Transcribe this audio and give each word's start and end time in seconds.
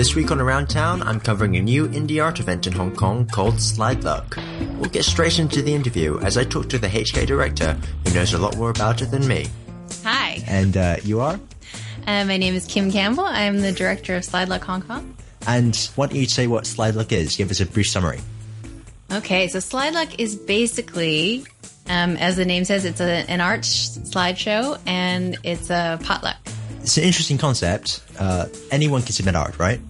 This 0.00 0.14
week 0.14 0.30
on 0.30 0.40
Around 0.40 0.70
Town, 0.70 1.02
I'm 1.02 1.20
covering 1.20 1.56
a 1.56 1.60
new 1.60 1.86
indie 1.88 2.24
art 2.24 2.40
event 2.40 2.66
in 2.66 2.72
Hong 2.72 2.96
Kong 2.96 3.26
called 3.26 3.60
Slide 3.60 4.02
Luck. 4.02 4.38
We'll 4.78 4.88
get 4.88 5.04
straight 5.04 5.38
into 5.38 5.60
the 5.60 5.74
interview 5.74 6.18
as 6.20 6.38
I 6.38 6.44
talk 6.44 6.70
to 6.70 6.78
the 6.78 6.86
HK 6.86 7.26
director, 7.26 7.76
who 8.06 8.14
knows 8.14 8.32
a 8.32 8.38
lot 8.38 8.56
more 8.56 8.70
about 8.70 9.02
it 9.02 9.10
than 9.10 9.28
me. 9.28 9.48
Hi. 10.02 10.42
And 10.46 10.74
uh, 10.74 10.96
you 11.04 11.20
are? 11.20 11.34
Uh, 12.06 12.24
my 12.24 12.38
name 12.38 12.54
is 12.54 12.66
Kim 12.66 12.90
Campbell. 12.90 13.26
I'm 13.26 13.60
the 13.60 13.72
director 13.72 14.16
of 14.16 14.24
Slide 14.24 14.48
Luck 14.48 14.64
Hong 14.64 14.80
Kong. 14.80 15.14
And 15.46 15.76
why 15.96 16.06
don't 16.06 16.16
you 16.16 16.24
say 16.24 16.46
what 16.46 16.64
Slide 16.66 16.94
Luck 16.94 17.12
is? 17.12 17.36
Give 17.36 17.50
us 17.50 17.60
a 17.60 17.66
brief 17.66 17.88
summary. 17.88 18.20
Okay, 19.12 19.48
so 19.48 19.60
Slide 19.60 19.92
Luck 19.92 20.18
is 20.18 20.34
basically, 20.34 21.44
um, 21.90 22.16
as 22.16 22.36
the 22.36 22.46
name 22.46 22.64
says, 22.64 22.86
it's 22.86 23.02
a, 23.02 23.30
an 23.30 23.42
art 23.42 23.66
sh- 23.66 23.88
slideshow 23.88 24.80
and 24.86 25.36
it's 25.44 25.68
a 25.68 26.00
potluck. 26.02 26.39
It's 26.82 26.96
an 26.96 27.04
interesting 27.04 27.38
concept. 27.38 28.02
Uh, 28.18 28.46
anyone 28.70 29.02
can 29.02 29.12
submit 29.12 29.36
art, 29.36 29.58
right? 29.58 29.80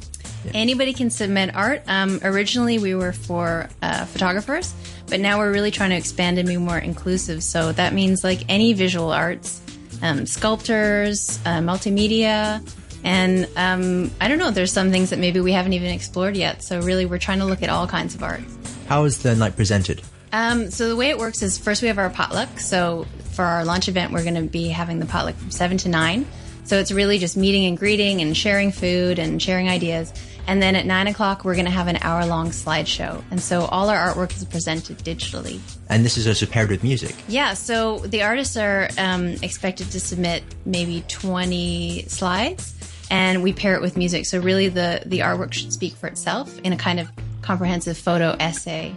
Anybody 0.54 0.92
can 0.92 1.10
submit 1.10 1.54
art. 1.54 1.82
Um, 1.86 2.20
originally, 2.22 2.78
we 2.78 2.94
were 2.94 3.12
for 3.12 3.68
uh, 3.82 4.06
photographers, 4.06 4.74
but 5.06 5.20
now 5.20 5.38
we're 5.38 5.52
really 5.52 5.70
trying 5.70 5.90
to 5.90 5.96
expand 5.96 6.38
and 6.38 6.48
be 6.48 6.56
more 6.56 6.78
inclusive. 6.78 7.42
So 7.42 7.72
that 7.72 7.92
means 7.92 8.24
like 8.24 8.44
any 8.48 8.72
visual 8.72 9.12
arts, 9.12 9.60
um, 10.02 10.26
sculptors, 10.26 11.38
uh, 11.44 11.58
multimedia, 11.58 12.66
and 13.04 13.48
um, 13.56 14.10
I 14.20 14.28
don't 14.28 14.38
know. 14.38 14.50
There's 14.50 14.72
some 14.72 14.90
things 14.90 15.10
that 15.10 15.18
maybe 15.18 15.40
we 15.40 15.52
haven't 15.52 15.74
even 15.74 15.90
explored 15.90 16.36
yet. 16.36 16.62
So 16.62 16.80
really, 16.80 17.06
we're 17.06 17.18
trying 17.18 17.38
to 17.38 17.44
look 17.44 17.62
at 17.62 17.68
all 17.68 17.86
kinds 17.86 18.14
of 18.14 18.22
art. 18.22 18.40
How 18.88 19.04
is 19.04 19.18
the 19.22 19.36
night 19.36 19.56
presented? 19.56 20.02
Um, 20.32 20.70
so 20.70 20.88
the 20.88 20.96
way 20.96 21.10
it 21.10 21.18
works 21.18 21.42
is 21.42 21.58
first 21.58 21.82
we 21.82 21.88
have 21.88 21.98
our 21.98 22.10
potluck. 22.10 22.60
So 22.60 23.06
for 23.32 23.44
our 23.44 23.64
launch 23.64 23.88
event, 23.88 24.12
we're 24.12 24.22
going 24.22 24.36
to 24.36 24.42
be 24.42 24.68
having 24.68 25.00
the 25.00 25.06
potluck 25.06 25.36
from 25.36 25.50
seven 25.50 25.76
to 25.78 25.88
nine. 25.88 26.26
So 26.70 26.78
it's 26.78 26.92
really 26.92 27.18
just 27.18 27.36
meeting 27.36 27.66
and 27.66 27.76
greeting 27.76 28.20
and 28.20 28.36
sharing 28.36 28.70
food 28.70 29.18
and 29.18 29.42
sharing 29.42 29.68
ideas. 29.68 30.12
And 30.46 30.62
then 30.62 30.76
at 30.76 30.86
nine 30.86 31.08
o'clock, 31.08 31.44
we're 31.44 31.56
going 31.56 31.64
to 31.64 31.70
have 31.72 31.88
an 31.88 31.98
hour 32.00 32.24
long 32.26 32.50
slideshow. 32.50 33.24
And 33.32 33.42
so 33.42 33.62
all 33.62 33.90
our 33.90 34.14
artwork 34.14 34.36
is 34.36 34.44
presented 34.44 34.98
digitally. 34.98 35.58
And 35.88 36.04
this 36.04 36.16
is 36.16 36.28
also 36.28 36.46
paired 36.46 36.70
with 36.70 36.84
music. 36.84 37.16
Yeah, 37.26 37.54
so 37.54 37.98
the 37.98 38.22
artists 38.22 38.56
are 38.56 38.88
um, 38.98 39.30
expected 39.42 39.90
to 39.90 39.98
submit 39.98 40.44
maybe 40.64 41.02
20 41.08 42.04
slides 42.06 42.72
and 43.10 43.42
we 43.42 43.52
pair 43.52 43.74
it 43.74 43.82
with 43.82 43.96
music. 43.96 44.26
So 44.26 44.38
really 44.38 44.68
the, 44.68 45.02
the 45.04 45.18
artwork 45.18 45.52
should 45.52 45.72
speak 45.72 45.94
for 45.94 46.06
itself 46.06 46.56
in 46.60 46.72
a 46.72 46.76
kind 46.76 47.00
of 47.00 47.10
comprehensive 47.42 47.98
photo 47.98 48.36
essay. 48.38 48.94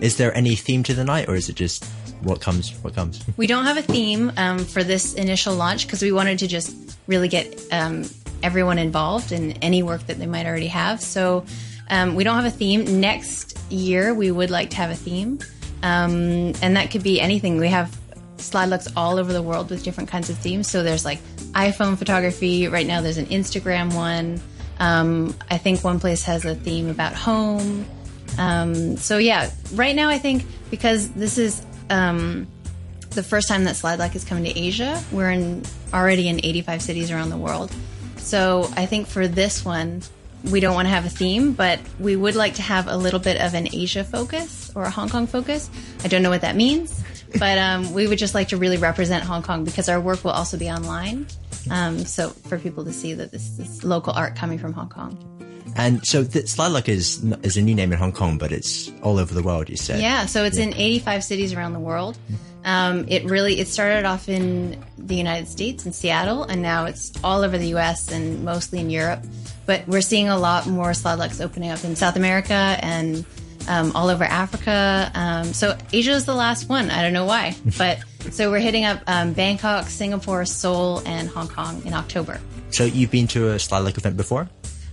Is 0.00 0.16
there 0.16 0.36
any 0.36 0.56
theme 0.56 0.82
to 0.82 0.94
the 0.94 1.04
night 1.04 1.28
or 1.28 1.36
is 1.36 1.48
it 1.48 1.54
just 1.54 1.84
what 2.24 2.40
comes, 2.40 2.72
what 2.82 2.94
comes? 2.94 3.22
We 3.36 3.46
don't 3.46 3.64
have 3.64 3.76
a 3.76 3.82
theme 3.82 4.32
um, 4.36 4.58
for 4.58 4.82
this 4.82 5.14
initial 5.14 5.54
launch 5.54 5.86
because 5.86 6.02
we 6.02 6.12
wanted 6.12 6.38
to 6.40 6.46
just 6.48 6.74
really 7.06 7.28
get 7.28 7.62
um, 7.72 8.04
everyone 8.42 8.78
involved 8.78 9.32
in 9.32 9.52
any 9.62 9.82
work 9.82 10.06
that 10.06 10.18
they 10.18 10.26
might 10.26 10.46
already 10.46 10.68
have. 10.68 11.00
So 11.00 11.44
um, 11.90 12.14
we 12.14 12.24
don't 12.24 12.36
have 12.36 12.44
a 12.44 12.50
theme. 12.50 13.00
Next 13.00 13.58
year, 13.70 14.14
we 14.14 14.30
would 14.30 14.50
like 14.50 14.70
to 14.70 14.76
have 14.76 14.90
a 14.90 14.94
theme. 14.94 15.38
Um, 15.82 16.54
and 16.62 16.76
that 16.76 16.90
could 16.90 17.02
be 17.02 17.20
anything. 17.20 17.58
We 17.58 17.68
have 17.68 17.96
slide 18.38 18.66
lucks 18.66 18.88
all 18.96 19.18
over 19.18 19.32
the 19.32 19.42
world 19.42 19.70
with 19.70 19.82
different 19.82 20.08
kinds 20.08 20.30
of 20.30 20.38
themes. 20.38 20.68
So 20.68 20.82
there's 20.82 21.04
like 21.04 21.20
iPhone 21.52 21.96
photography. 21.96 22.68
Right 22.68 22.86
now, 22.86 23.00
there's 23.00 23.18
an 23.18 23.26
Instagram 23.26 23.94
one. 23.94 24.40
Um, 24.80 25.34
I 25.50 25.58
think 25.58 25.84
one 25.84 26.00
place 26.00 26.22
has 26.24 26.44
a 26.44 26.54
theme 26.54 26.88
about 26.88 27.14
home. 27.14 27.86
Um, 28.38 28.96
so 28.96 29.18
yeah, 29.18 29.50
right 29.74 29.94
now 29.94 30.08
I 30.08 30.18
think 30.18 30.44
because 30.70 31.10
this 31.10 31.38
is 31.38 31.64
um, 31.90 32.46
the 33.10 33.22
first 33.22 33.48
time 33.48 33.64
that 33.64 33.76
Slide 33.76 33.98
Luck 33.98 34.14
is 34.14 34.24
coming 34.24 34.44
to 34.44 34.58
Asia, 34.58 35.02
we're 35.12 35.30
in 35.30 35.62
already 35.92 36.28
in 36.28 36.40
85 36.44 36.82
cities 36.82 37.10
around 37.10 37.30
the 37.30 37.36
world. 37.36 37.74
So 38.16 38.68
I 38.76 38.86
think 38.86 39.06
for 39.06 39.28
this 39.28 39.64
one, 39.64 40.02
we 40.50 40.60
don't 40.60 40.74
want 40.74 40.86
to 40.86 40.90
have 40.90 41.06
a 41.06 41.10
theme, 41.10 41.52
but 41.52 41.80
we 41.98 42.16
would 42.16 42.34
like 42.34 42.54
to 42.54 42.62
have 42.62 42.88
a 42.88 42.96
little 42.96 43.20
bit 43.20 43.40
of 43.40 43.54
an 43.54 43.68
Asia 43.72 44.04
focus 44.04 44.70
or 44.74 44.84
a 44.84 44.90
Hong 44.90 45.08
Kong 45.08 45.26
focus. 45.26 45.70
I 46.04 46.08
don't 46.08 46.22
know 46.22 46.30
what 46.30 46.42
that 46.42 46.56
means, 46.56 47.02
but 47.38 47.58
um, 47.58 47.94
we 47.94 48.06
would 48.06 48.18
just 48.18 48.34
like 48.34 48.48
to 48.48 48.56
really 48.56 48.76
represent 48.76 49.24
Hong 49.24 49.42
Kong 49.42 49.64
because 49.64 49.88
our 49.88 50.00
work 50.00 50.24
will 50.24 50.32
also 50.32 50.58
be 50.58 50.70
online. 50.70 51.26
Um, 51.70 52.00
so 52.00 52.30
for 52.30 52.58
people 52.58 52.84
to 52.84 52.92
see 52.92 53.14
that 53.14 53.30
this 53.30 53.58
is 53.58 53.84
local 53.84 54.12
art 54.12 54.36
coming 54.36 54.58
from 54.58 54.74
Hong 54.74 54.88
Kong. 54.88 55.33
And 55.76 56.04
so 56.06 56.22
the 56.22 56.46
Slide 56.46 56.88
is 56.88 57.24
is 57.42 57.56
a 57.56 57.62
new 57.62 57.74
name 57.74 57.92
in 57.92 57.98
Hong 57.98 58.12
Kong, 58.12 58.38
but 58.38 58.52
it's 58.52 58.90
all 59.02 59.18
over 59.18 59.34
the 59.34 59.42
world. 59.42 59.68
You 59.68 59.76
said, 59.76 60.00
yeah. 60.00 60.26
So 60.26 60.44
it's 60.44 60.58
yeah. 60.58 60.66
in 60.66 60.74
85 60.74 61.24
cities 61.24 61.52
around 61.52 61.72
the 61.72 61.80
world. 61.80 62.18
Um, 62.64 63.04
it 63.08 63.24
really 63.24 63.60
it 63.60 63.68
started 63.68 64.04
off 64.04 64.28
in 64.28 64.82
the 64.96 65.16
United 65.16 65.48
States 65.48 65.84
in 65.84 65.92
Seattle, 65.92 66.44
and 66.44 66.62
now 66.62 66.86
it's 66.86 67.12
all 67.22 67.42
over 67.42 67.58
the 67.58 67.68
U.S. 67.68 68.10
and 68.10 68.44
mostly 68.44 68.78
in 68.78 68.88
Europe. 68.88 69.20
But 69.66 69.86
we're 69.86 70.00
seeing 70.00 70.28
a 70.28 70.38
lot 70.38 70.66
more 70.66 70.90
Slidelucks 70.90 71.44
opening 71.44 71.70
up 71.70 71.84
in 71.84 71.96
South 71.96 72.16
America 72.16 72.54
and 72.54 73.24
um, 73.68 73.92
all 73.94 74.08
over 74.08 74.24
Africa. 74.24 75.10
Um, 75.14 75.44
so 75.52 75.76
Asia 75.92 76.12
is 76.12 76.24
the 76.24 76.34
last 76.34 76.68
one. 76.68 76.90
I 76.90 77.02
don't 77.02 77.12
know 77.12 77.24
why, 77.24 77.56
but 77.78 77.98
so 78.30 78.50
we're 78.50 78.60
hitting 78.60 78.84
up 78.84 79.02
um, 79.06 79.32
Bangkok, 79.32 79.88
Singapore, 79.88 80.44
Seoul, 80.44 81.02
and 81.06 81.28
Hong 81.28 81.48
Kong 81.48 81.82
in 81.84 81.92
October. 81.92 82.40
So 82.70 82.84
you've 82.84 83.10
been 83.10 83.28
to 83.28 83.50
a 83.50 83.58
slide 83.58 83.96
event 83.96 84.16
before? 84.16 84.48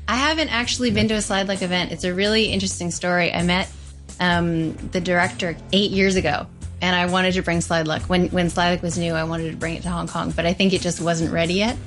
I 0.07 0.15
haven't 0.15 0.49
actually 0.49 0.91
been 0.91 1.07
to 1.09 1.13
a 1.15 1.21
slide 1.21 1.47
luck 1.47 1.61
event. 1.61 1.91
It's 1.91 2.03
a 2.03 2.13
really 2.13 2.45
interesting 2.45 2.91
story. 2.91 3.33
I 3.33 3.43
met 3.43 3.71
um, 4.19 4.73
the 4.73 5.01
director 5.01 5.55
eight 5.71 5.91
years 5.91 6.15
ago, 6.15 6.47
and 6.81 6.95
I 6.95 7.05
wanted 7.05 7.33
to 7.35 7.41
bring 7.41 7.61
slide 7.61 7.87
luck 7.87 8.03
when 8.03 8.27
when 8.29 8.49
slide 8.49 8.71
luck 8.71 8.81
was 8.81 8.97
new. 8.97 9.13
I 9.13 9.23
wanted 9.23 9.51
to 9.51 9.57
bring 9.57 9.75
it 9.75 9.83
to 9.83 9.89
Hong 9.89 10.07
Kong, 10.07 10.31
but 10.31 10.45
I 10.45 10.53
think 10.53 10.73
it 10.73 10.81
just 10.81 11.01
wasn't 11.01 11.31
ready 11.31 11.55
yet. 11.55 11.77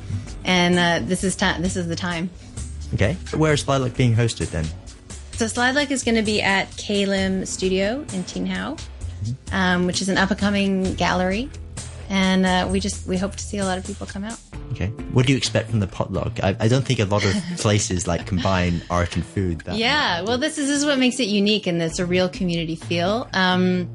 And 0.45 0.79
uh, 0.79 1.07
this 1.07 1.25
is 1.25 1.37
time. 1.37 1.63
This 1.63 1.77
is 1.77 1.87
the 1.87 1.97
time. 1.97 2.31
Okay, 2.95 3.15
where 3.35 3.55
is 3.55 3.63
slide 3.63 3.79
luck 3.79 3.97
being 3.97 4.15
hosted 4.15 4.51
then? 4.51 4.67
So 5.33 5.49
slide 5.49 5.75
luck 5.75 5.91
is 5.91 6.05
going 6.05 6.15
to 6.15 6.23
be 6.23 6.41
at 6.41 6.71
Kalim 6.73 7.47
Studio 7.47 8.05
in 8.13 8.25
Tin 8.25 8.47
Hau, 8.47 8.77
um, 9.53 9.87
which 9.87 10.01
is 10.01 10.09
an 10.09 10.17
up 10.17 10.31
and 10.31 10.39
coming 10.39 10.95
gallery, 10.95 11.51
and 12.09 12.47
uh, 12.47 12.69
we 12.71 12.79
just 12.79 13.07
we 13.09 13.17
hope 13.17 13.33
to 13.33 13.45
see 13.45 13.59
a 13.59 13.65
lot 13.65 13.79
of 13.79 13.85
people 13.85 14.07
come 14.07 14.25
out. 14.25 14.39
Okay. 14.75 14.89
What 15.13 15.27
do 15.27 15.33
you 15.33 15.37
expect 15.37 15.71
from 15.71 15.79
the 15.81 15.87
potluck? 15.87 16.43
I, 16.43 16.57
I 16.59 16.69
don't 16.69 16.85
think 16.85 16.99
a 16.99 17.05
lot 17.05 17.25
of 17.25 17.35
places 17.59 18.09
like 18.09 18.27
combine 18.27 18.83
art 18.91 19.15
and 19.15 19.25
food. 19.25 19.63
yeah. 19.73 20.23
Well, 20.23 20.39
this 20.39 20.59
is, 20.59 20.67
this 20.67 20.79
is 20.79 20.85
what 20.85 20.99
makes 20.99 21.21
it 21.21 21.29
unique 21.29 21.67
and 21.69 21.81
it's 21.81 22.01
a 22.01 22.07
real 22.07 22.29
community 22.29 22.75
feel. 22.75 23.29
Um, 23.33 23.89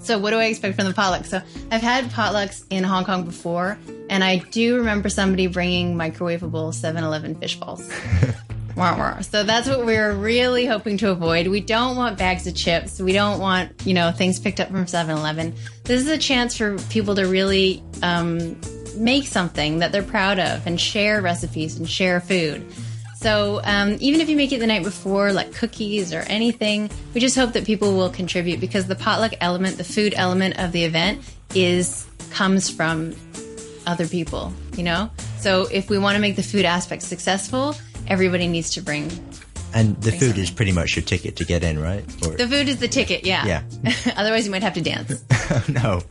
so 0.00 0.18
what 0.18 0.30
do 0.30 0.38
I 0.38 0.44
expect 0.44 0.76
from 0.76 0.86
the 0.86 0.94
potluck? 0.94 1.26
So 1.26 1.40
I've 1.70 1.82
had 1.82 2.06
potlucks 2.06 2.64
in 2.70 2.84
Hong 2.84 3.04
Kong 3.04 3.24
before, 3.24 3.78
and 4.08 4.22
I 4.22 4.38
do 4.38 4.76
remember 4.76 5.08
somebody 5.08 5.48
bringing 5.48 5.96
microwavable 5.96 6.72
7-Eleven 6.72 7.34
fish 7.36 7.56
balls. 7.56 7.90
so 9.22 9.42
that's 9.42 9.66
what 9.66 9.86
we're 9.86 10.12
really 10.12 10.66
hoping 10.66 10.98
to 10.98 11.10
avoid. 11.10 11.48
We 11.48 11.60
don't 11.60 11.96
want 11.96 12.18
bags 12.18 12.46
of 12.46 12.54
chips. 12.54 13.00
We 13.00 13.12
don't 13.12 13.40
want, 13.40 13.86
you 13.86 13.94
know, 13.94 14.12
things 14.12 14.38
picked 14.38 14.60
up 14.60 14.68
from 14.68 14.84
7-Eleven. 14.84 15.54
This 15.84 16.02
is 16.02 16.08
a 16.08 16.18
chance 16.18 16.56
for 16.56 16.78
people 16.90 17.14
to 17.16 17.26
really 17.26 17.82
um, 18.02 18.60
make 18.96 19.26
something 19.26 19.78
that 19.78 19.92
they're 19.92 20.02
proud 20.02 20.38
of 20.38 20.66
and 20.66 20.80
share 20.80 21.20
recipes 21.20 21.76
and 21.76 21.88
share 21.88 22.20
food. 22.20 22.64
So 23.16 23.60
um, 23.64 23.96
even 23.98 24.20
if 24.20 24.28
you 24.28 24.36
make 24.36 24.52
it 24.52 24.60
the 24.60 24.66
night 24.66 24.84
before, 24.84 25.32
like 25.32 25.52
cookies 25.52 26.12
or 26.12 26.20
anything, 26.20 26.90
we 27.14 27.20
just 27.20 27.34
hope 27.34 27.54
that 27.54 27.64
people 27.64 27.96
will 27.96 28.10
contribute 28.10 28.60
because 28.60 28.86
the 28.86 28.94
potluck 28.94 29.32
element, 29.40 29.78
the 29.78 29.84
food 29.84 30.14
element 30.16 30.58
of 30.58 30.72
the 30.72 30.84
event, 30.84 31.22
is 31.54 32.06
comes 32.30 32.68
from 32.68 33.14
other 33.86 34.06
people. 34.06 34.52
You 34.76 34.84
know, 34.84 35.10
so 35.38 35.66
if 35.72 35.88
we 35.88 35.98
want 35.98 36.16
to 36.16 36.20
make 36.20 36.36
the 36.36 36.42
food 36.42 36.66
aspect 36.66 37.02
successful, 37.02 37.74
everybody 38.06 38.46
needs 38.46 38.70
to 38.74 38.82
bring 38.82 39.10
and 39.74 39.96
the 40.02 40.12
food 40.12 40.38
is 40.38 40.50
pretty 40.50 40.72
much 40.72 40.96
your 40.96 41.04
ticket 41.04 41.36
to 41.36 41.44
get 41.44 41.62
in, 41.62 41.78
right? 41.78 42.04
Or, 42.26 42.36
the 42.36 42.48
food 42.48 42.68
is 42.68 42.78
the 42.78 42.88
ticket, 42.88 43.24
yeah. 43.24 43.46
Yeah. 43.46 43.62
Otherwise, 44.16 44.46
you 44.46 44.50
might 44.50 44.62
have 44.62 44.74
to 44.74 44.80
dance. 44.80 45.22
no, 45.68 46.02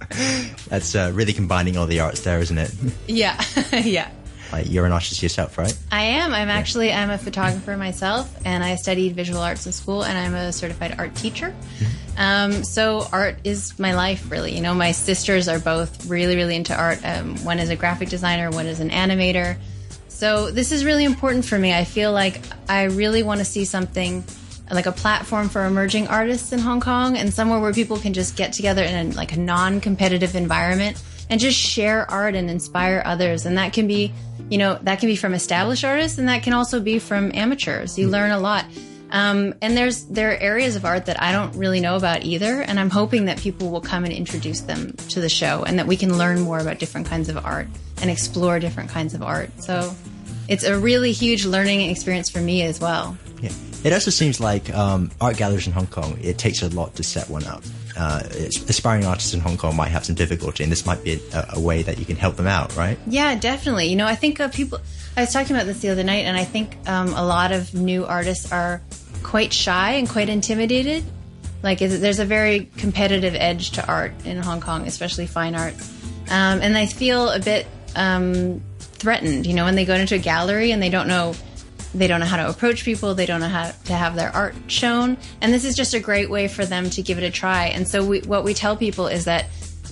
that's 0.67 0.95
uh, 0.95 1.11
really 1.13 1.33
combining 1.33 1.77
all 1.77 1.88
the 1.88 1.99
arts 1.99 2.21
there, 2.21 2.39
isn't 2.39 2.57
it? 2.57 2.73
Yeah, 3.07 3.41
yeah. 3.73 4.09
Like 4.51 4.69
you're 4.69 4.85
an 4.85 4.91
artist 4.91 5.21
yourself, 5.23 5.57
right? 5.57 5.75
I 5.91 6.03
am. 6.03 6.33
I'm 6.33 6.47
yeah. 6.47 6.53
actually 6.53 6.93
I'm 6.93 7.09
a 7.09 7.17
photographer 7.17 7.75
myself, 7.77 8.33
and 8.46 8.63
I 8.63 8.75
studied 8.75 9.16
visual 9.16 9.40
arts 9.41 9.66
in 9.66 9.72
school, 9.72 10.03
and 10.03 10.17
I'm 10.17 10.35
a 10.35 10.53
certified 10.53 10.96
art 10.97 11.16
teacher. 11.16 11.53
Mm-hmm. 11.79 12.19
Um, 12.22 12.63
so 12.63 13.08
art 13.11 13.40
is 13.43 13.78
my 13.79 13.96
life, 13.96 14.31
really. 14.31 14.55
You 14.55 14.61
know, 14.61 14.73
my 14.73 14.91
sisters 14.91 15.47
are 15.47 15.59
both 15.59 16.05
really, 16.05 16.35
really 16.35 16.55
into 16.55 16.75
art. 16.75 16.99
Um, 17.03 17.35
one 17.43 17.59
is 17.59 17.69
a 17.69 17.75
graphic 17.75 18.09
designer, 18.09 18.49
one 18.51 18.67
is 18.67 18.79
an 18.79 18.91
animator. 18.91 19.58
So 20.16 20.50
this 20.50 20.72
is 20.72 20.85
really 20.85 21.03
important 21.03 21.44
for 21.44 21.59
me. 21.59 21.73
I 21.73 21.84
feel 21.84 22.14
like 22.14 22.40
I 22.70 22.84
really 22.84 23.22
want 23.22 23.40
to 23.40 23.46
see 23.46 23.66
something 23.66 24.23
like 24.72 24.85
a 24.85 24.94
platform 24.94 25.50
for 25.50 25.66
emerging 25.66 26.08
artists 26.08 26.53
in 26.53 26.59
Hong 26.59 26.79
Kong 26.79 27.17
and 27.17 27.34
somewhere 27.34 27.59
where 27.59 27.73
people 27.73 27.97
can 27.97 28.14
just 28.14 28.38
get 28.38 28.53
together 28.53 28.82
in 28.82 29.12
a, 29.12 29.14
like 29.14 29.34
a 29.34 29.38
non-competitive 29.40 30.34
environment 30.34 31.03
and 31.29 31.38
just 31.38 31.59
share 31.59 32.09
art 32.09 32.34
and 32.34 32.50
inspire 32.50 33.03
others. 33.06 33.46
And 33.46 33.58
that 33.58 33.73
can 33.73 33.88
be, 33.88 34.14
you 34.50 34.58
know, 34.58 34.79
that 34.84 35.02
can 35.02 35.09
be 35.09 35.17
from 35.17 35.34
established 35.34 35.84
artists 35.84 36.18
and 36.18 36.29
that 36.29 36.44
can 36.44 36.53
also 36.53 36.79
be 36.79 36.97
from 36.97 37.29
amateurs. 37.35 38.00
You 38.00 38.06
mm-hmm. 38.06 38.14
learn 38.14 38.32
a 38.32 38.40
lot. 38.40 38.64
Um, 39.16 39.53
and 39.62 39.78
there's 39.78 40.03
there 40.08 40.32
are 40.32 40.38
areas 40.38 40.76
of 40.76 40.84
art 40.84 41.06
that 41.06 41.22
I 41.22 41.32
don't 41.32 41.56
really 41.56 41.79
know 41.79 41.96
about 41.96 42.26
either, 42.26 42.62
and 42.62 42.78
I'm 42.78 42.90
hoping 42.90 43.26
that 43.26 43.38
people 43.38 43.72
will 43.72 43.79
come 43.79 44.03
and 44.03 44.12
introduce 44.12 44.59
them 44.59 44.91
to 45.09 45.22
the 45.22 45.29
show, 45.29 45.64
and 45.64 45.79
that 45.79 45.88
we 45.88 45.96
can 45.96 46.17
learn 46.17 46.41
more 46.41 46.59
about 46.59 46.79
different 46.79 47.08
kinds 47.08 47.29
of 47.29 47.38
art 47.46 47.67
and 48.02 48.12
explore 48.12 48.59
different 48.59 48.90
kinds 48.90 49.14
of 49.14 49.23
art. 49.23 49.52
So 49.62 49.96
it's 50.50 50.66
a 50.66 50.78
really 50.78 51.14
huge 51.14 51.46
learning 51.46 51.90
experience 51.90 52.29
for 52.29 52.41
me 52.41 52.64
as 52.64 52.82
well. 52.82 53.17
Yeah. 53.41 53.52
It 53.85 53.94
also 53.94 54.12
seems 54.12 54.41
like 54.41 54.73
um, 54.73 55.12
art 55.22 55.38
galleries 55.38 55.68
in 55.68 55.72
Hong 55.72 55.88
Kong, 55.88 56.18
it 56.22 56.38
takes 56.38 56.61
a 56.61 56.68
lot 56.70 56.96
to 56.96 57.03
set 57.03 57.29
one 57.29 57.46
up. 57.46 57.64
Uh, 57.96 58.22
aspiring 58.68 59.06
artists 59.06 59.34
in 59.34 59.40
Hong 59.40 59.56
Kong 59.56 59.78
might 59.78 59.90
have 59.90 60.03
some 60.03 60.16
difficulty, 60.16 60.64
and 60.64 60.72
this 60.72 60.85
might 60.85 61.02
be 61.06 61.22
a, 61.32 61.46
a 61.53 61.59
way 61.59 61.84
that 61.84 61.97
you 62.00 62.03
can 62.03 62.18
help 62.18 62.35
them 62.35 62.47
out, 62.47 62.76
right? 62.76 62.97
Yeah, 63.08 63.35
definitely. 63.35 63.88
You 63.88 63.96
know, 63.96 64.08
I 64.08 64.16
think 64.16 64.41
uh, 64.41 64.50
people, 64.50 64.79
I 65.16 65.22
was 65.22 65.32
talking 65.32 65.56
about 65.56 65.68
this 65.68 65.79
the 65.79 65.90
other 65.90 66.03
night, 66.03 66.26
and 66.26 66.35
I 66.35 66.44
think 66.44 66.76
um, 66.90 67.14
a 67.14 67.23
lot 67.23 67.53
of 67.53 67.73
new 67.73 68.06
artists 68.06 68.52
are 68.52 68.82
quite 69.25 69.51
shy 69.51 69.93
and 69.93 70.07
quite 70.07 70.29
intimidated. 70.29 71.03
Like, 71.63 71.79
there's 71.79 72.19
a 72.19 72.25
very 72.25 72.69
competitive 72.77 73.33
edge 73.33 73.72
to 73.72 73.87
art 73.87 74.13
in 74.23 74.37
Hong 74.37 74.61
Kong, 74.61 74.85
especially 74.85 75.25
fine 75.25 75.55
arts. 75.55 75.89
Um, 76.29 76.61
and 76.61 76.77
I 76.77 76.85
feel 76.85 77.29
a 77.29 77.39
bit 77.39 77.66
um, 77.95 78.61
threatened, 78.79 79.47
you 79.47 79.55
know, 79.55 79.66
when 79.66 79.73
they 79.73 79.83
go 79.83 79.95
into 79.95 80.13
a 80.13 80.19
gallery 80.19 80.72
and 80.72 80.81
they 80.81 80.89
don't 80.89 81.07
know 81.07 81.33
they 81.95 82.07
don't 82.07 82.19
know 82.19 82.25
how 82.25 82.35
to 82.35 82.49
approach 82.49 82.83
people 82.83 83.16
they 83.16 83.25
don't 83.25 83.39
know 83.39 83.47
how 83.47 83.72
to 83.85 83.93
have 83.93 84.17
their 84.17 84.29
art 84.35 84.53
shown 84.67 85.16
and 85.39 85.53
this 85.53 85.63
is 85.63 85.77
just 85.77 85.93
a 85.93 85.99
great 85.99 86.29
way 86.29 86.45
for 86.49 86.66
them 86.66 86.89
to 86.89 87.01
give 87.01 87.17
it 87.17 87.23
a 87.23 87.31
try 87.31 87.67
and 87.67 87.87
so 87.87 88.05
we, 88.05 88.19
what 88.22 88.43
we 88.43 88.53
tell 88.53 88.75
people 88.75 89.07
is 89.07 89.23
that 89.23 89.45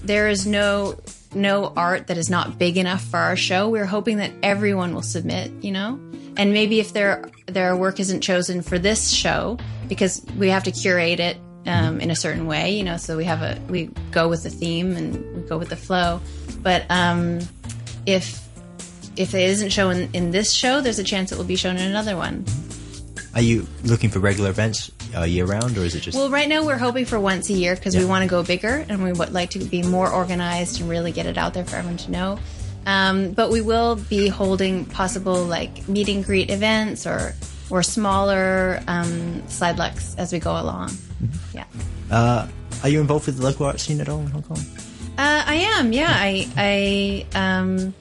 there 0.04 0.28
is 0.28 0.46
no 0.46 0.98
no 1.36 1.74
art 1.76 2.08
that 2.08 2.18
is 2.18 2.30
not 2.30 2.58
big 2.58 2.78
enough 2.78 3.04
for 3.04 3.18
our 3.18 3.36
show 3.36 3.70
we're 3.70 3.86
hoping 3.86 4.18
that 4.18 4.32
everyone 4.42 4.94
will 4.94 5.02
submit 5.02 5.52
you 5.64 5.72
know 5.72 6.00
and 6.38 6.54
maybe 6.54 6.80
if 6.80 6.94
their 6.94 7.30
their 7.48 7.76
work 7.76 8.00
isn't 8.00 8.22
chosen 8.22 8.62
for 8.62 8.80
this 8.80 9.10
show 9.10 9.58
because 9.88 10.26
we 10.38 10.50
have 10.50 10.64
to 10.64 10.72
curate 10.72 11.20
it 11.20 11.38
um, 11.66 12.02
in 12.02 12.12
a 12.12 12.16
certain 12.16 12.46
way 12.46 12.76
you 12.76 12.84
know 12.84 12.98
so 12.98 13.16
we 13.16 13.26
have 13.26 13.42
a 13.42 13.60
we 13.70 13.86
go 14.12 14.28
with 14.28 14.44
the 14.44 14.50
theme 14.50 14.96
and 14.96 15.36
we 15.36 15.42
go 15.48 15.58
with 15.58 15.70
the 15.70 15.76
flow 15.76 16.20
but 16.62 16.86
um, 16.90 17.40
if 18.06 18.44
if 19.16 19.34
it 19.34 19.42
isn't 19.42 19.70
shown 19.70 20.10
in 20.14 20.32
this 20.32 20.52
show, 20.52 20.82
there's 20.82 21.00
a 21.00 21.04
chance 21.04 21.32
it 21.32 21.38
will 21.38 21.46
be 21.46 21.56
shown 21.56 21.78
in 21.78 21.84
another 21.84 22.18
one. 22.18 22.46
Are 23.36 23.42
you 23.42 23.68
looking 23.84 24.12
for 24.12 24.20
regular 24.20 24.52
events 24.52 24.92
uh, 25.16 25.24
year 25.24 25.46
round, 25.46 25.76
or 25.78 25.82
is 25.82 25.96
it 25.96 26.02
just? 26.02 26.16
Well, 26.18 26.30
right 26.30 26.48
now 26.48 26.64
we're 26.64 26.78
hoping 26.78 27.06
for 27.06 27.20
once 27.20 27.50
a 27.50 27.54
year 27.54 27.76
because 27.76 27.96
yeah. 27.96 28.02
we 28.02 28.06
want 28.06 28.24
to 28.24 28.30
go 28.30 28.44
bigger 28.44 28.86
and 28.88 29.04
we 29.04 29.12
would 29.12 29.34
like 29.34 29.50
to 29.52 29.60
be 29.60 29.82
more 29.82 30.12
organized 30.12 30.80
and 30.80 30.90
really 30.90 31.12
get 31.12 31.26
it 31.26 31.38
out 31.38 31.56
there 31.56 31.66
for 31.66 31.78
everyone 31.78 31.98
to 31.98 32.12
know. 32.12 32.40
Um, 32.86 33.32
but 33.32 33.50
we 33.50 33.62
will 33.62 33.96
be 33.96 34.28
holding 34.28 34.86
possible 34.86 35.46
like 35.46 35.88
meet 35.88 36.10
and 36.10 36.24
greet 36.24 36.52
events 36.52 37.08
or 37.08 37.34
or 37.70 37.82
smaller 37.82 38.84
um, 38.88 39.48
slide 39.48 39.80
lucks 39.80 40.16
as 40.16 40.32
we 40.32 40.40
go 40.40 40.52
along. 40.52 40.90
Mm-hmm. 40.90 41.58
Yeah. 41.58 41.66
Uh, 42.12 42.48
are 42.84 42.90
you 42.90 43.02
involved 43.02 43.26
with 43.26 43.38
the 43.38 43.44
local 43.44 43.66
art 43.66 43.80
scene 43.80 44.00
at 44.00 44.10
all 44.10 44.20
in 44.20 44.28
Hong 44.28 44.44
Kong? 44.44 44.60
Uh, 45.18 45.44
I 45.46 45.56
am. 45.78 45.92
Yeah, 45.92 46.10
I 46.10 46.48
I 46.56 47.26
um, 47.34 47.96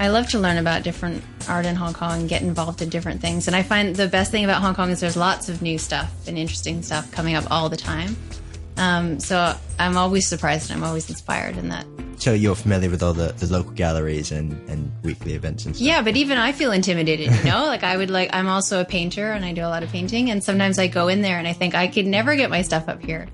I 0.00 0.08
love 0.08 0.28
to 0.30 0.40
learn 0.40 0.56
about 0.56 0.82
different 0.82 1.22
art 1.48 1.66
in 1.66 1.76
Hong 1.76 1.94
Kong 1.94 2.26
get 2.26 2.42
involved 2.42 2.82
in 2.82 2.88
different 2.88 3.20
things. 3.20 3.46
And 3.46 3.56
I 3.56 3.62
find 3.62 3.94
the 3.94 4.08
best 4.08 4.30
thing 4.30 4.44
about 4.44 4.62
Hong 4.62 4.74
Kong 4.74 4.90
is 4.90 5.00
there's 5.00 5.16
lots 5.16 5.48
of 5.48 5.62
new 5.62 5.78
stuff 5.78 6.12
and 6.26 6.38
interesting 6.38 6.82
stuff 6.82 7.10
coming 7.12 7.34
up 7.34 7.44
all 7.50 7.68
the 7.68 7.76
time. 7.76 8.16
Um, 8.76 9.20
so 9.20 9.54
I'm 9.78 9.96
always 9.96 10.26
surprised 10.26 10.70
and 10.70 10.78
I'm 10.78 10.86
always 10.86 11.08
inspired 11.08 11.56
in 11.56 11.68
that. 11.70 11.86
So 12.18 12.32
you're 12.32 12.54
familiar 12.54 12.90
with 12.90 13.02
all 13.02 13.12
the, 13.12 13.32
the 13.32 13.46
local 13.46 13.72
galleries 13.72 14.32
and, 14.32 14.52
and 14.68 14.90
weekly 15.02 15.34
events 15.34 15.66
and 15.66 15.76
stuff? 15.76 15.86
Yeah, 15.86 16.02
but 16.02 16.16
even 16.16 16.38
I 16.38 16.52
feel 16.52 16.72
intimidated, 16.72 17.30
you 17.32 17.44
know? 17.44 17.64
like 17.66 17.84
I 17.84 17.96
would 17.96 18.10
like, 18.10 18.30
I'm 18.32 18.48
also 18.48 18.80
a 18.80 18.84
painter 18.84 19.32
and 19.32 19.44
I 19.44 19.52
do 19.52 19.62
a 19.62 19.68
lot 19.68 19.82
of 19.82 19.90
painting. 19.90 20.30
And 20.30 20.42
sometimes 20.42 20.78
I 20.78 20.88
go 20.88 21.08
in 21.08 21.22
there 21.22 21.38
and 21.38 21.46
I 21.46 21.52
think 21.52 21.74
I 21.74 21.86
could 21.88 22.06
never 22.06 22.36
get 22.36 22.50
my 22.50 22.62
stuff 22.62 22.88
up 22.88 23.02
here. 23.02 23.28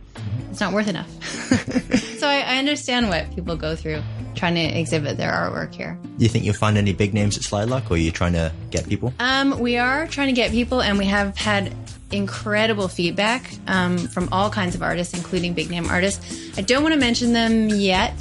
It's 0.50 0.60
not 0.60 0.72
worth 0.72 0.88
enough. 0.88 1.10
so 2.18 2.28
I, 2.28 2.40
I 2.40 2.58
understand 2.58 3.08
what 3.08 3.34
people 3.34 3.56
go 3.56 3.74
through 3.74 4.02
trying 4.34 4.54
to 4.54 4.60
exhibit 4.60 5.16
their 5.16 5.32
artwork 5.32 5.74
here. 5.74 5.98
Do 6.02 6.22
you 6.22 6.28
think 6.28 6.44
you'll 6.44 6.54
find 6.54 6.76
any 6.76 6.92
big 6.92 7.14
names 7.14 7.36
at 7.36 7.42
Slide 7.42 7.68
Luck, 7.68 7.90
or 7.90 7.94
are 7.94 7.96
you 7.96 8.10
trying 8.10 8.32
to 8.34 8.52
get 8.70 8.88
people? 8.88 9.12
Um, 9.18 9.58
we 9.58 9.76
are 9.78 10.06
trying 10.06 10.28
to 10.28 10.34
get 10.34 10.50
people, 10.50 10.82
and 10.82 10.98
we 10.98 11.06
have 11.06 11.36
had 11.36 11.74
incredible 12.12 12.88
feedback 12.88 13.50
um, 13.66 13.98
from 13.98 14.28
all 14.32 14.50
kinds 14.50 14.74
of 14.74 14.82
artists, 14.82 15.14
including 15.14 15.54
big 15.54 15.70
name 15.70 15.86
artists. 15.86 16.58
I 16.58 16.62
don't 16.62 16.82
want 16.82 16.94
to 16.94 17.00
mention 17.00 17.32
them 17.32 17.68
yet 17.68 18.14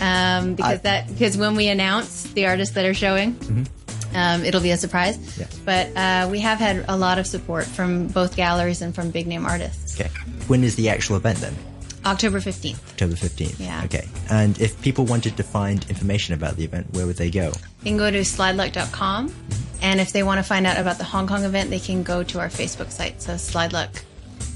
um, 0.00 0.54
because 0.56 0.78
I, 0.80 0.82
that 0.82 1.08
because 1.08 1.36
when 1.36 1.56
we 1.56 1.68
announce 1.68 2.24
the 2.24 2.46
artists 2.46 2.74
that 2.74 2.84
are 2.84 2.94
showing. 2.94 3.34
Mm-hmm. 3.34 3.64
Um, 4.12 4.44
it'll 4.44 4.60
be 4.60 4.72
a 4.72 4.76
surprise. 4.76 5.38
Yeah. 5.38 5.46
But 5.64 5.96
uh, 5.96 6.28
we 6.28 6.40
have 6.40 6.58
had 6.58 6.84
a 6.88 6.96
lot 6.96 7.20
of 7.20 7.28
support 7.28 7.64
from 7.64 8.08
both 8.08 8.34
galleries 8.34 8.82
and 8.82 8.92
from 8.92 9.12
big 9.12 9.28
name 9.28 9.46
artists. 9.46 10.00
Okay. 10.00 10.10
When 10.48 10.64
is 10.64 10.74
the 10.74 10.88
actual 10.88 11.14
event 11.14 11.38
then? 11.38 11.56
October 12.04 12.40
15th. 12.40 12.78
October 12.90 13.14
15th. 13.14 13.60
Yeah. 13.60 13.82
Okay. 13.84 14.08
And 14.30 14.60
if 14.60 14.80
people 14.82 15.04
wanted 15.04 15.36
to 15.36 15.42
find 15.42 15.88
information 15.90 16.34
about 16.34 16.56
the 16.56 16.64
event, 16.64 16.92
where 16.92 17.06
would 17.06 17.16
they 17.16 17.30
go? 17.30 17.52
They 17.82 17.90
can 17.90 17.98
go 17.98 18.10
to 18.10 18.20
slideluck.com. 18.20 19.34
And 19.82 20.00
if 20.00 20.12
they 20.12 20.22
want 20.22 20.38
to 20.38 20.42
find 20.42 20.66
out 20.66 20.78
about 20.78 20.98
the 20.98 21.04
Hong 21.04 21.26
Kong 21.26 21.44
event, 21.44 21.70
they 21.70 21.78
can 21.78 22.02
go 22.02 22.22
to 22.22 22.40
our 22.40 22.48
Facebook 22.48 22.90
site. 22.90 23.22
So 23.22 23.34
Slideluck 23.34 24.02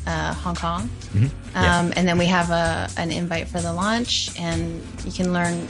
uh, 0.06 0.34
Hong 0.34 0.54
Kong. 0.54 0.88
Mm-hmm. 0.88 1.26
Yeah. 1.54 1.78
Um, 1.78 1.92
and 1.96 2.06
then 2.06 2.18
we 2.18 2.26
have 2.26 2.50
a, 2.50 2.88
an 2.98 3.10
invite 3.10 3.48
for 3.48 3.60
the 3.60 3.72
launch, 3.72 4.38
and 4.38 4.82
you 5.04 5.12
can 5.12 5.32
learn 5.32 5.66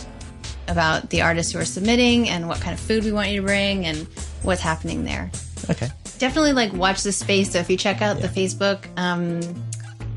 about 0.68 1.10
the 1.10 1.22
artists 1.22 1.52
who 1.52 1.58
are 1.58 1.64
submitting 1.64 2.28
and 2.28 2.48
what 2.48 2.60
kind 2.60 2.74
of 2.74 2.80
food 2.80 3.04
we 3.04 3.12
want 3.12 3.28
you 3.30 3.40
to 3.40 3.46
bring 3.46 3.84
and 3.86 4.08
what's 4.42 4.62
happening 4.62 5.04
there. 5.04 5.30
Okay. 5.70 5.88
Definitely 6.18 6.52
like 6.52 6.72
watch 6.72 7.02
the 7.02 7.12
space. 7.12 7.52
So 7.52 7.58
if 7.58 7.68
you 7.68 7.76
check 7.76 8.02
out 8.02 8.18
yeah. 8.18 8.26
the 8.26 8.40
Facebook, 8.40 8.86
um, 8.96 9.40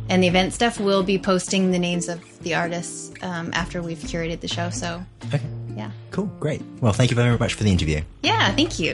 and 0.09 0.23
the 0.23 0.27
event 0.27 0.53
stuff, 0.53 0.79
we'll 0.79 1.03
be 1.03 1.17
posting 1.17 1.71
the 1.71 1.79
names 1.79 2.09
of 2.09 2.21
the 2.43 2.55
artists 2.55 3.13
um, 3.23 3.51
after 3.53 3.81
we've 3.81 3.97
curated 3.99 4.39
the 4.39 4.47
show. 4.47 4.69
So, 4.69 5.03
okay. 5.27 5.41
yeah. 5.75 5.91
Cool. 6.11 6.25
Great. 6.39 6.61
Well, 6.81 6.93
thank 6.93 7.11
you 7.11 7.15
very 7.15 7.37
much 7.37 7.53
for 7.53 7.63
the 7.63 7.71
interview. 7.71 8.01
Yeah, 8.23 8.55
thank 8.55 8.79
you. 8.79 8.93